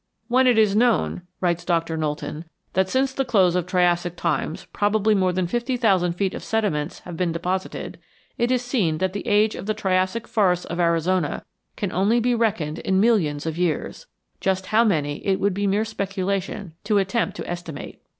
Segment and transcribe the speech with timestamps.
[0.29, 5.13] "When it is known," writes Doctor Knowlton, "that since the close of Triassic times probably
[5.13, 7.99] more than fifty thousand feet of sediments have been deposited,
[8.35, 11.45] it is seen that the age of the Triassic forests of Arizona
[11.75, 14.07] can only be reckoned in millions of years
[14.39, 18.01] just how many it would be mere speculation to attempt to estimate.